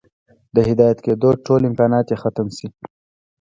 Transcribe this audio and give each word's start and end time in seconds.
د 0.55 0.57
هدايت 0.69 0.99
كېدو 1.05 1.29
ټول 1.45 1.61
امكانات 1.69 2.05
ئې 2.11 2.17
ختم 2.23 2.47
شي 2.57 2.67